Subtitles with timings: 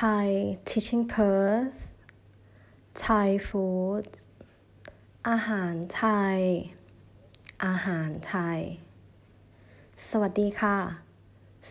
[0.00, 1.78] Thai teaching Perth
[3.04, 4.06] Thai food
[5.28, 6.04] อาหารไท
[6.36, 6.40] ย
[7.66, 8.60] อาหารไทย.
[10.08, 10.76] สวัสดีค่ะ.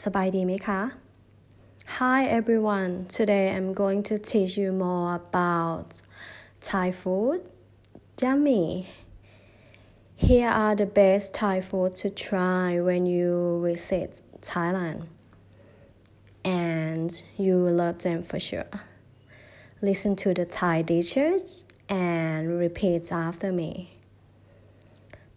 [0.03, 0.81] สบายดีไหมคะ?
[1.99, 2.93] Hi everyone.
[3.17, 5.89] Today I'm going to teach you more about
[6.69, 7.39] Thai food.
[8.21, 8.67] Yummy.
[10.27, 13.29] Here are the best Thai food to try when you
[13.67, 14.09] visit
[14.51, 15.01] Thailand
[16.43, 18.65] and you will love them for sure.
[19.81, 23.97] Listen to the Thai dishes and repeat after me.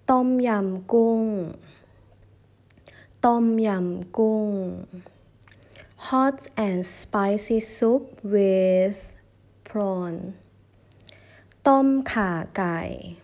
[0.06, 1.56] Tom yum gung.
[3.22, 4.86] Tom yum gung.
[5.96, 9.14] Hot and spicy soup with
[9.64, 10.34] prawn.
[11.64, 13.16] Tom kha gai.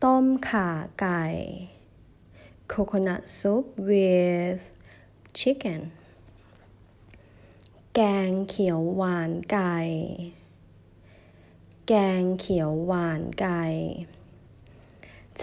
[0.00, 1.70] Tom kha gai.
[2.68, 4.70] Coconut soup with
[5.32, 5.90] chicken.
[7.95, 9.77] แกงเขียวหวานไก่
[11.87, 13.63] แกงเขียวหวานไก่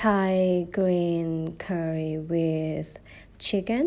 [0.03, 1.31] Thai green
[1.65, 2.91] curry with
[3.39, 3.85] chicken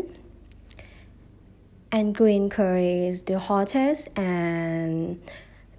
[1.92, 5.20] and green curry is the hottest and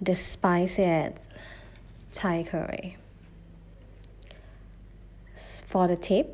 [0.00, 1.28] the spiciest
[2.12, 2.96] Thai curry
[5.70, 6.26] for the tip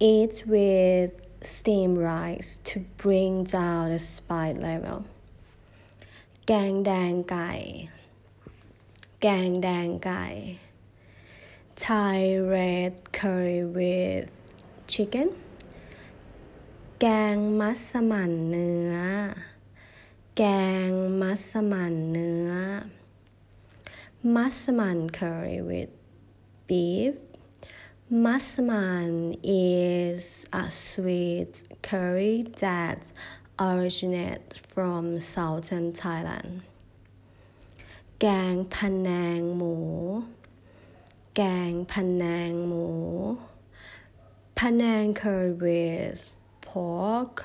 [0.00, 5.04] eat with steamed rice to bring down the spice level
[6.47, 7.51] แกงแดงไก่
[9.21, 10.25] แกงแดงไก่
[11.83, 12.19] Thai
[12.53, 14.27] red curry with
[14.91, 15.27] chicken
[16.99, 18.93] แกงมัสมั่นเนื้อ
[20.37, 20.43] แก
[20.87, 20.89] ง
[21.21, 22.51] มัสมั่นเนื้อ
[24.35, 25.93] มัสมั่น curry with
[26.67, 27.15] beef
[28.11, 33.01] Massaman is a sweet curry that
[33.58, 36.52] originates from southern Thailand.
[38.20, 39.76] แกงพะแนงหมู
[41.36, 42.86] แกงพะแนงหมู
[44.58, 47.44] Penang curry with pork.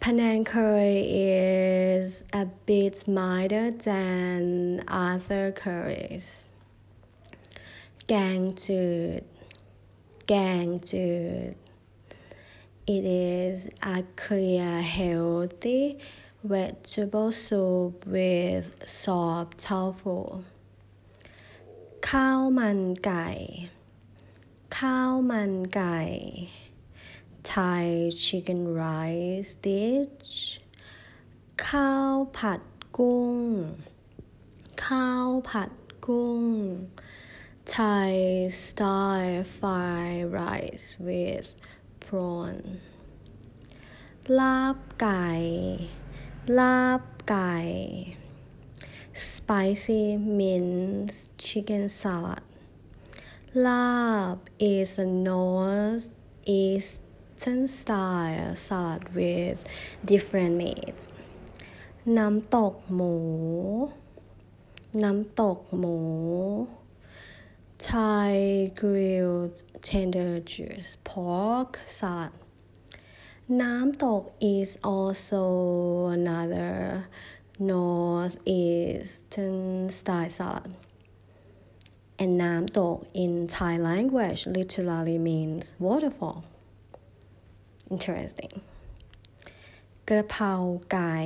[0.00, 6.28] Penang curry is a bit milder than other curries.
[8.08, 8.86] แกงจื
[9.20, 9.22] ด
[10.28, 10.34] แก
[10.64, 11.10] งจื
[11.52, 11.54] ด
[12.86, 15.98] It is a clear, healthy
[16.42, 20.44] vegetable soup with soft tofu.
[22.08, 23.28] ข้าวมันไก่
[24.78, 26.00] ข้าวมันไก่
[27.52, 27.86] Thai
[28.24, 30.34] chicken rice dish
[31.66, 32.60] ข้าวผัด
[32.96, 33.38] กุ้ง
[34.86, 35.70] ข้าวผัด
[36.06, 36.42] กุ้ง
[37.74, 38.14] Thai
[38.64, 41.48] style fried rice with
[42.04, 42.56] prawn
[44.38, 45.26] ลาบไก่
[46.58, 47.54] ลาบไก่
[49.30, 50.02] spicy
[50.38, 52.44] minced chicken salad
[53.66, 53.90] ลา
[54.34, 54.36] บ
[54.74, 59.58] is a northeastern style salad with
[60.10, 61.04] different meats
[62.16, 63.14] น้ำตกหมู
[65.02, 65.98] น้ำตกหมู
[67.78, 72.32] Thai grilled tender juice pork salad.
[73.48, 77.06] Nam Tok is also another
[77.58, 80.74] northeastern style salad.
[82.18, 86.44] And Nam Tok in Thai language literally means waterfall.
[87.90, 88.62] Interesting.
[90.08, 90.52] กระเพรา
[90.92, 91.16] ไก่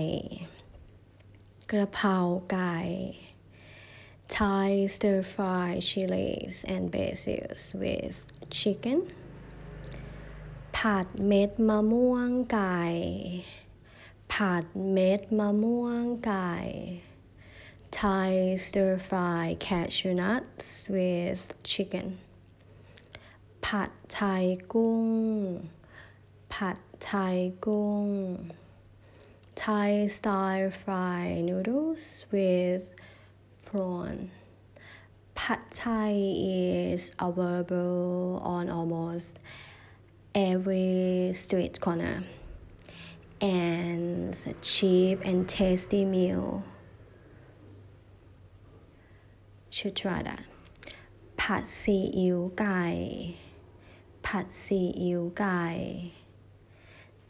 [1.70, 2.16] กระเพรา
[2.50, 2.76] ไก่
[4.28, 8.16] Thai stir fry chilies and basils with
[8.50, 8.98] chicken
[10.76, 12.82] ผัดเม็ดมะม่วงไก่
[14.32, 16.54] ผัดเม็ดมะม่วงไก่
[17.98, 18.32] Thai
[18.66, 22.08] stir fry cashew nuts with chicken
[23.66, 25.08] ผัดไทยกุ้ง
[26.54, 28.06] ผัดไทยกุ้ง
[29.62, 32.84] Thai style fried noodles with
[33.69, 34.31] prawn.
[35.35, 39.37] Pad Thai is available on almost
[40.33, 42.23] every street corner
[43.41, 46.63] and a cheap and tasty meal.
[49.69, 50.41] Should try that.
[51.37, 53.35] Pad Si Yu Gai.
[54.23, 56.11] Pad Si Yu Gai.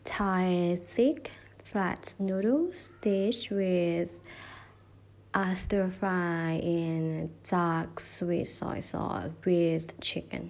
[0.06, 1.32] Thai thick
[1.66, 4.10] flat noodles dish with
[5.35, 10.45] a stir fry in dark sweet soy sauce with chicken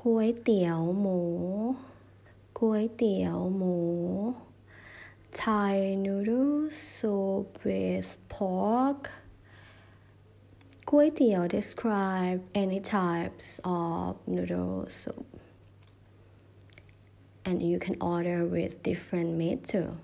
[0.00, 1.20] ก๋วยเตี๋ยวหมู
[2.58, 3.78] ก๋วยเตี๋ยวหมู
[5.32, 9.12] Thai noodle soup with pork.
[10.84, 15.24] Kuai Tiao describe any types of noodle soup.
[17.44, 19.96] And you can order with different meat too.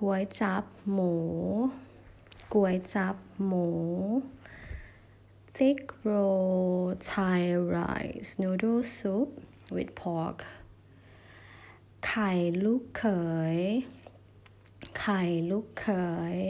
[0.06, 1.14] ๋วยจับหมู
[2.54, 3.68] ก๋วยจับหมู
[5.56, 7.42] thick roll Thai
[7.74, 9.30] rice noodle soup
[9.74, 10.38] with pork
[12.06, 12.30] ไข่
[12.64, 13.04] ลูกเข
[13.56, 13.58] ย
[14.98, 15.88] ไข่ลูกเข
[16.36, 16.40] ย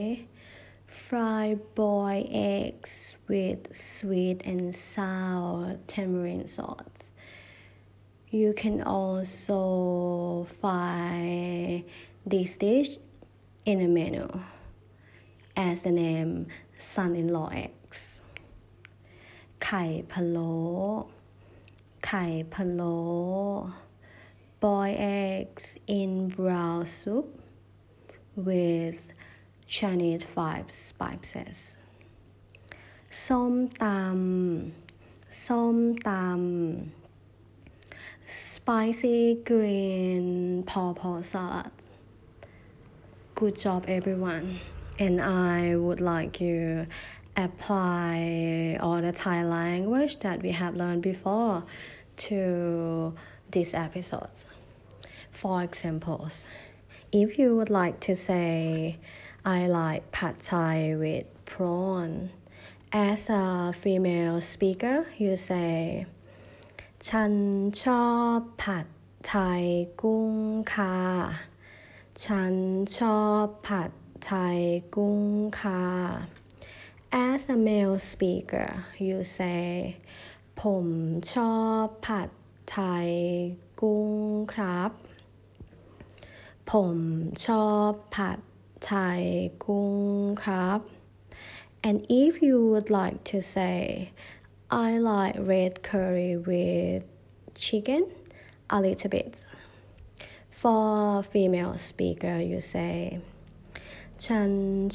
[1.06, 7.12] fried boiled eggs with sweet and sour tamarind sauce
[8.31, 11.84] you can also find
[12.26, 12.90] this dish
[13.66, 14.28] in a menu,
[15.56, 16.48] as the name
[16.78, 18.22] son-in-law eggs.
[19.60, 21.08] Palo,
[24.60, 27.40] boil eggs in brown soup
[28.36, 29.12] with
[29.68, 31.78] Chinese five spices.
[33.25, 33.54] ส้ม
[33.84, 35.78] ตำส้ม
[36.08, 36.25] ตำ
[38.44, 39.19] spicy
[39.50, 40.28] green
[40.72, 41.81] papaya salad
[43.40, 44.61] good job everyone
[44.99, 46.87] and I would like you
[47.37, 51.64] apply all the Thai language that we have learned before
[52.17, 53.14] to
[53.50, 54.28] this episode.
[55.31, 56.46] For examples,
[57.12, 58.99] if you would like to say,
[59.44, 62.31] I like pad thai with prawn,
[62.93, 66.06] as a female speaker, you say,
[67.08, 67.32] ฉัน
[67.82, 68.87] ชอบผัด
[69.28, 69.64] ไทย
[70.00, 70.34] กุ้ง
[70.75, 70.96] ค่ะ
[72.25, 72.54] ฉัน
[73.00, 73.92] ชอบผัด
[74.25, 74.60] ไทย
[74.96, 75.22] กุ้ง
[75.62, 75.86] ค่ะ
[77.28, 78.69] As a male speaker
[79.06, 79.66] you say
[80.62, 80.88] ผม
[81.34, 82.30] ชอบผัด
[82.72, 83.10] ไทย
[83.81, 84.12] กุ้ง
[84.54, 84.92] ครับ
[86.72, 86.98] ผม
[87.46, 88.40] ชอบผัด
[88.86, 89.24] ไทย
[89.66, 89.96] กุ้ง
[90.44, 90.80] ครับ
[91.88, 93.80] and if you would like to say
[94.86, 97.04] I like red curry with
[97.66, 98.02] chicken
[98.75, 99.31] a little bit
[100.62, 102.98] for female speaker you say
[104.25, 104.52] ฉัน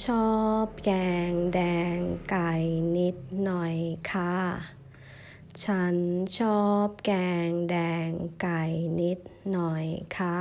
[0.06, 0.34] ชอ
[0.64, 0.90] บแก
[1.30, 1.60] งแด
[1.96, 1.98] ง
[2.30, 2.52] ไก่
[2.96, 3.76] นิดหน่อย
[4.10, 4.36] ค่ะ
[5.64, 5.96] ฉัน
[6.38, 7.12] ชอบแก
[7.48, 7.76] งแด
[8.06, 8.08] ง
[8.42, 8.62] ไก่
[9.00, 9.20] นิด
[9.52, 9.86] หน่อย
[10.16, 10.40] ค่ะ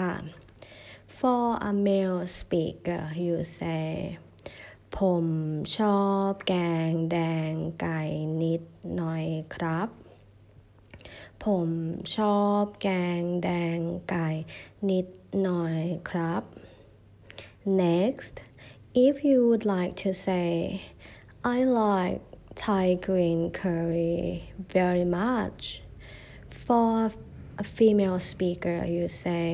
[1.18, 3.89] For a male speaker you say
[4.98, 5.25] ผม
[5.77, 6.54] ชอบแก
[6.89, 7.18] งแด
[7.50, 7.51] ง
[7.81, 8.01] ไก่
[8.42, 8.62] นิด
[8.95, 9.25] หน่อย
[9.56, 10.04] ครับ
[11.43, 11.69] ผม
[12.15, 12.87] ชอบแก
[13.21, 13.79] งแดง
[14.09, 14.27] ไก่
[14.89, 15.07] นิด
[15.41, 15.79] หน่อย
[16.09, 16.41] ครับ
[17.83, 18.35] Next
[19.07, 20.51] if you would like to say
[21.55, 22.21] I like
[22.63, 24.19] Thai green curry
[24.77, 25.63] very much
[26.65, 26.89] for
[27.63, 29.49] a female speaker you say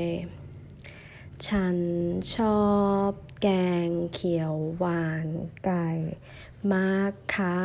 [1.47, 1.77] ฉัน
[2.35, 2.65] ชอ
[3.09, 3.11] บ
[3.41, 3.47] แก
[3.85, 5.27] งเขียวหวาน
[5.65, 5.87] ไก่
[6.73, 7.59] มากค่ะ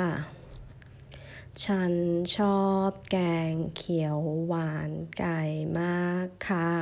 [1.64, 1.94] ฉัน
[2.36, 3.18] ชอบแก
[3.50, 5.40] งเขียวหวานไก่
[5.80, 6.72] มากค่ะ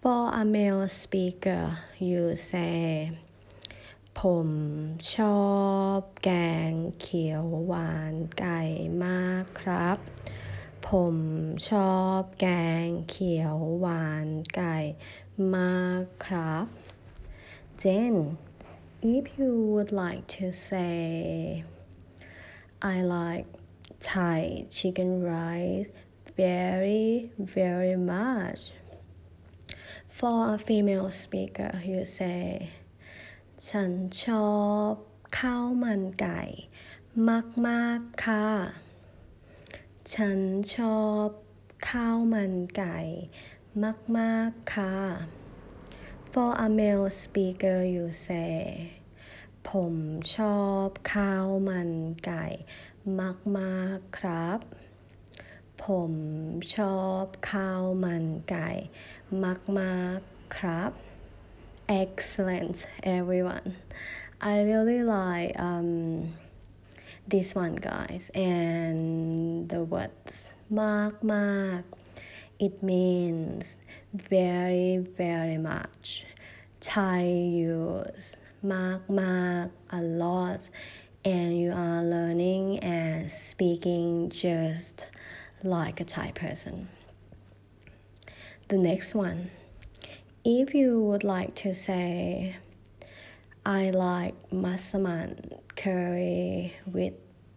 [0.00, 1.64] For a male speaker
[2.08, 2.80] you say
[4.20, 4.48] ผม
[5.14, 5.50] ชอ
[5.98, 6.30] บแก
[6.70, 8.60] งเขียวหวานไก่
[9.04, 9.98] มากครับ
[10.88, 11.16] ผม
[11.70, 12.46] ชอบแก
[12.84, 14.76] งเขียวหวานไก่
[15.56, 16.66] มากครับ
[17.82, 18.14] Then
[19.14, 21.64] if you would like to say
[22.81, 23.47] I like
[23.99, 25.87] Thai chicken rice
[26.35, 28.73] very very much
[30.09, 32.69] for a female speaker you say
[33.69, 33.91] ฉัน
[34.23, 34.51] ชอ
[34.89, 34.91] บ
[35.37, 36.41] ข้าวมันไก่
[37.67, 38.47] มากๆค่ะ
[40.13, 40.39] ฉัน
[40.75, 41.27] ชอบ
[41.89, 42.99] ข้าวมันไก่
[44.17, 44.97] มากๆค่ะ
[46.31, 48.94] For a male speaker you say
[49.70, 49.94] ผม
[50.36, 51.90] ชอบข้าวมัน
[52.26, 52.46] ไก่
[53.58, 54.58] มากๆครับ
[55.84, 56.12] ผม
[56.76, 58.70] ชอบข้าวมันไก่
[59.78, 60.90] มากๆครับ
[62.02, 62.78] Excellent
[63.16, 63.68] everyone
[64.52, 65.90] I really like um,
[67.32, 69.00] this one guys and
[69.72, 70.36] the words
[70.82, 71.82] มากมาก
[72.66, 73.64] it means
[74.36, 74.90] very
[75.22, 76.06] very much
[76.90, 77.24] Thai
[77.72, 78.26] use
[78.73, 79.65] มากมาก
[79.99, 80.61] a lot
[81.33, 84.07] and you are learning and speaking
[84.45, 84.97] just
[85.75, 86.75] like a Thai person
[88.71, 89.39] the next one
[90.61, 92.09] if you would like to say
[93.79, 94.35] I like
[94.65, 95.29] masaman
[95.75, 97.15] curry with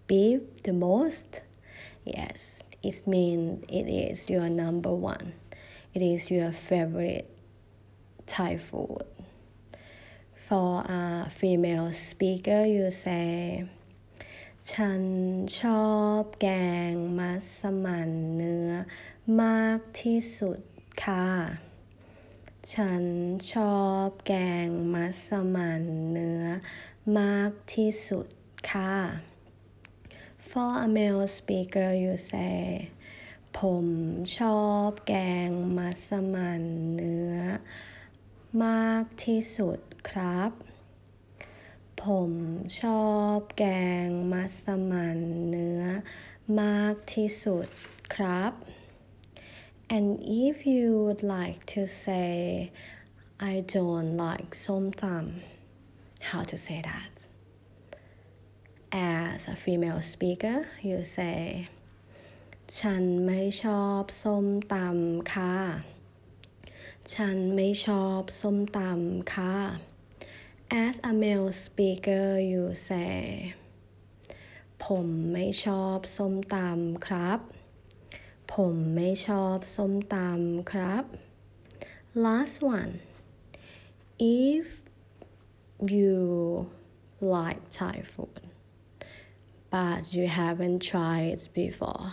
[0.09, 1.31] beef the most
[2.17, 2.39] yes
[2.89, 5.27] it means it is your number one
[5.95, 7.31] it is your favorite
[8.27, 9.05] Thai food.
[10.50, 13.64] For a female speaker, you say
[14.72, 15.02] ฉัน
[15.60, 15.90] ชอ
[16.22, 16.48] บแก
[16.92, 18.72] งมัสมั่นเนื้อ
[19.42, 20.60] มากที่สุด
[21.04, 21.30] ค่ะ
[22.74, 23.04] ฉัน
[23.54, 24.34] ชอบแก
[24.66, 26.44] งมัสมั่นเนื้อ
[27.20, 28.28] มากที่สุด
[28.72, 28.98] ค่ะ
[30.50, 32.60] For a male speaker you say
[33.58, 33.86] ผม
[34.38, 35.14] ชอบแก
[35.48, 36.64] งมัสมั่น
[36.96, 37.34] เนื้อ
[38.64, 40.52] มากที่สุด ครับ
[42.04, 42.32] ผม
[42.82, 43.64] ชอบแก
[44.06, 45.84] งมัสมั่นเนื้อ
[46.62, 47.68] มากที่สุด
[48.16, 48.52] ครับ
[49.96, 50.08] and
[50.46, 52.32] if you would like to say
[53.52, 57.16] I don't like ส้มตำ how to say that
[59.22, 61.40] as a female speaker you say
[62.80, 65.56] ฉันไม่ชอบส้มตำค่ะ
[67.14, 69.56] ฉันไม่ชอบส้มตำค่ะ
[70.71, 73.15] as a male speaker you say
[74.85, 77.39] ผมไม่ชอบส้มตำครับ
[78.55, 81.05] ผมไม่ชอบส้มตำครับ
[82.27, 82.93] last one
[84.19, 84.67] if
[85.95, 86.15] you
[87.35, 88.45] like Thai food
[89.75, 92.07] but you haven't tried it before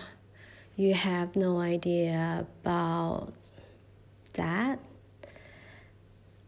[0.81, 3.38] you have no idea about
[4.39, 4.79] that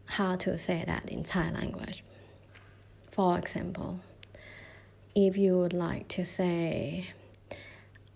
[0.08, 2.04] how to say that in Thai language
[3.10, 4.00] for example
[5.14, 7.06] if you would like to say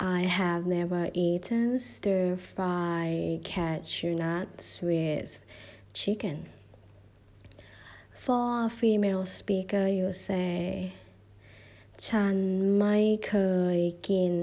[0.00, 5.40] I have never eaten stir fry cashew nuts with
[5.92, 6.49] chicken.
[8.14, 10.92] For a female speaker, you say
[12.07, 12.37] ฉัน
[12.78, 13.35] ไม่เค
[13.76, 14.35] ยกิน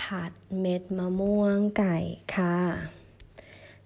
[0.00, 1.96] ผัดเม็ดมะม่วงไก่
[2.34, 2.58] ค่ะ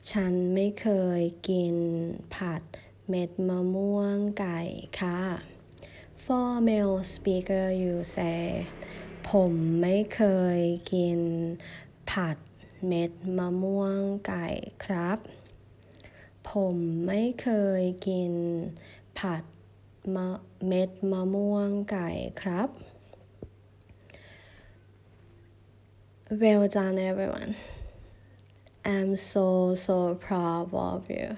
[0.09, 0.87] ฉันไม่เค
[1.19, 1.75] ยกิน
[2.35, 2.61] ผัด
[3.09, 4.59] เม็ดมะม่วงไก่
[4.99, 5.19] ค่ะ
[6.23, 8.43] For male speaker, you say
[9.29, 10.21] ผมไม่เค
[10.57, 10.59] ย
[10.93, 11.19] กิน
[12.11, 12.37] ผัด
[12.87, 14.47] เม็ดมะม่วงไก่
[14.85, 15.17] ครับ
[16.49, 16.75] ผม
[17.07, 17.49] ไม่เค
[17.81, 18.33] ยกิน
[19.19, 19.43] ผัด
[20.67, 22.09] เม็ดมะม่วงไก่
[22.41, 22.69] ครับ
[26.41, 27.51] Well done everyone
[28.83, 31.37] I'm so so proud of you.